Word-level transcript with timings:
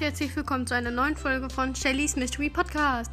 herzlich 0.00 0.36
willkommen 0.36 0.64
zu 0.64 0.74
einer 0.74 0.92
neuen 0.92 1.16
Folge 1.16 1.50
von 1.50 1.74
Shellys 1.74 2.14
Mystery 2.14 2.50
Podcast. 2.50 3.10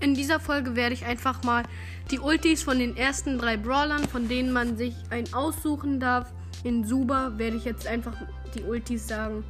In 0.00 0.14
dieser 0.14 0.40
Folge 0.40 0.74
werde 0.74 0.94
ich 0.94 1.04
einfach 1.04 1.42
mal 1.42 1.64
die 2.10 2.18
Ultis 2.18 2.62
von 2.62 2.78
den 2.78 2.96
ersten 2.96 3.36
drei 3.36 3.58
Brawlern, 3.58 4.08
von 4.08 4.26
denen 4.26 4.50
man 4.50 4.78
sich 4.78 4.94
einen 5.10 5.32
aussuchen 5.34 6.00
darf, 6.00 6.32
in 6.64 6.84
Suba 6.84 7.36
werde 7.36 7.58
ich 7.58 7.64
jetzt 7.64 7.86
einfach 7.86 8.16
die 8.54 8.62
Ultis 8.62 9.06
sagen. 9.06 9.44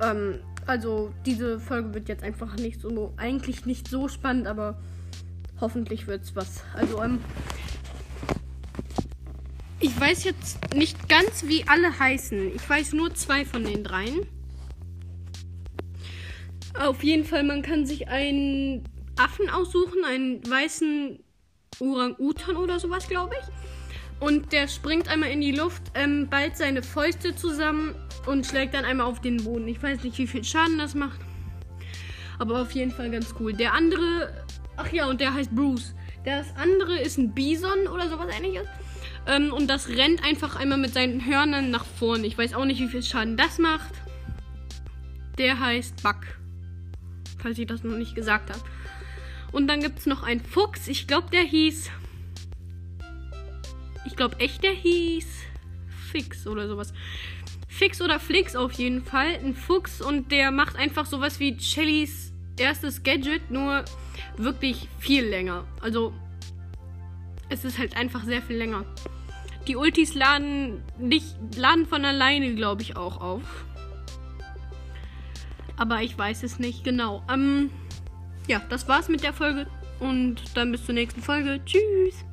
Ähm, 0.00 0.38
also 0.64 1.12
diese 1.26 1.58
Folge 1.58 1.92
wird 1.92 2.08
jetzt 2.08 2.22
einfach 2.22 2.54
nicht 2.56 2.80
so, 2.80 3.12
eigentlich 3.16 3.66
nicht 3.66 3.88
so 3.88 4.06
spannend, 4.06 4.46
aber 4.46 4.80
hoffentlich 5.60 6.06
wird 6.06 6.22
es 6.22 6.36
was. 6.36 6.62
Also 6.74 7.02
ähm, 7.02 7.18
ich 9.80 9.98
weiß 9.98 10.22
jetzt 10.22 10.72
nicht 10.72 11.08
ganz, 11.08 11.44
wie 11.46 11.66
alle 11.66 11.98
heißen. 11.98 12.54
Ich 12.54 12.68
weiß 12.68 12.92
nur 12.92 13.12
zwei 13.14 13.44
von 13.44 13.64
den 13.64 13.82
dreien. 13.82 14.20
Auf 16.78 17.04
jeden 17.04 17.24
Fall, 17.24 17.44
man 17.44 17.62
kann 17.62 17.86
sich 17.86 18.08
einen 18.08 18.84
Affen 19.16 19.48
aussuchen, 19.48 20.04
einen 20.04 20.48
weißen 20.48 21.20
Orang-Utan 21.80 22.56
oder 22.56 22.80
sowas, 22.80 23.08
glaube 23.08 23.34
ich. 23.40 24.24
Und 24.26 24.52
der 24.52 24.68
springt 24.68 25.08
einmal 25.08 25.30
in 25.30 25.40
die 25.40 25.52
Luft, 25.52 25.82
ähm, 25.94 26.28
ballt 26.28 26.56
seine 26.56 26.82
Fäuste 26.82 27.34
zusammen 27.36 27.94
und 28.26 28.46
schlägt 28.46 28.74
dann 28.74 28.84
einmal 28.84 29.06
auf 29.06 29.20
den 29.20 29.42
Boden. 29.44 29.68
Ich 29.68 29.82
weiß 29.82 30.02
nicht, 30.02 30.18
wie 30.18 30.26
viel 30.26 30.44
Schaden 30.44 30.78
das 30.78 30.94
macht. 30.94 31.20
Aber 32.38 32.62
auf 32.62 32.72
jeden 32.72 32.90
Fall 32.90 33.10
ganz 33.10 33.34
cool. 33.38 33.52
Der 33.52 33.74
andere, 33.74 34.44
ach 34.76 34.90
ja, 34.92 35.06
und 35.06 35.20
der 35.20 35.34
heißt 35.34 35.54
Bruce. 35.54 35.94
Das 36.24 36.46
andere 36.56 36.98
ist 36.98 37.18
ein 37.18 37.34
Bison 37.34 37.86
oder 37.92 38.08
sowas 38.08 38.34
ähnliches. 38.36 38.66
Ähm, 39.26 39.52
und 39.52 39.68
das 39.68 39.88
rennt 39.88 40.24
einfach 40.24 40.56
einmal 40.56 40.78
mit 40.78 40.94
seinen 40.94 41.24
Hörnern 41.24 41.70
nach 41.70 41.84
vorne. 41.84 42.26
Ich 42.26 42.36
weiß 42.36 42.54
auch 42.54 42.64
nicht, 42.64 42.80
wie 42.80 42.88
viel 42.88 43.02
Schaden 43.02 43.36
das 43.36 43.58
macht. 43.58 43.94
Der 45.38 45.60
heißt 45.60 46.02
Buck. 46.02 46.43
Falls 47.38 47.58
ich 47.58 47.66
das 47.66 47.84
noch 47.84 47.96
nicht 47.96 48.14
gesagt 48.14 48.50
habe. 48.50 48.62
Und 49.52 49.68
dann 49.68 49.80
gibt 49.80 50.00
es 50.00 50.06
noch 50.06 50.22
einen 50.22 50.40
Fuchs. 50.40 50.88
Ich 50.88 51.06
glaube, 51.06 51.30
der 51.30 51.42
hieß. 51.42 51.90
Ich 54.06 54.16
glaube 54.16 54.40
echt, 54.40 54.62
der 54.62 54.72
hieß. 54.72 55.26
Fix 56.10 56.46
oder 56.46 56.68
sowas. 56.68 56.92
Fix 57.68 58.00
oder 58.00 58.20
Flix 58.20 58.56
auf 58.56 58.72
jeden 58.72 59.04
Fall. 59.04 59.38
Ein 59.42 59.54
Fuchs 59.54 60.00
und 60.00 60.30
der 60.30 60.50
macht 60.50 60.76
einfach 60.76 61.06
sowas 61.06 61.40
wie 61.40 61.58
Shellys 61.58 62.32
erstes 62.56 63.02
Gadget, 63.02 63.50
nur 63.50 63.84
wirklich 64.36 64.88
viel 64.98 65.24
länger. 65.24 65.64
Also 65.80 66.12
es 67.48 67.64
ist 67.64 67.78
halt 67.78 67.96
einfach 67.96 68.24
sehr 68.24 68.42
viel 68.42 68.56
länger. 68.56 68.84
Die 69.66 69.76
Ultis 69.76 70.14
laden 70.14 70.82
nicht 70.98 71.36
laden 71.56 71.86
von 71.86 72.04
alleine, 72.04 72.54
glaube 72.54 72.82
ich, 72.82 72.96
auch 72.96 73.20
auf. 73.20 73.64
Aber 75.76 76.02
ich 76.02 76.16
weiß 76.16 76.42
es 76.42 76.58
nicht 76.58 76.84
genau. 76.84 77.22
Ähm, 77.32 77.70
ja, 78.46 78.60
das 78.68 78.88
war's 78.88 79.08
mit 79.08 79.22
der 79.22 79.32
Folge 79.32 79.66
und 80.00 80.36
dann 80.54 80.72
bis 80.72 80.84
zur 80.84 80.94
nächsten 80.94 81.22
Folge. 81.22 81.60
Tschüss. 81.64 82.24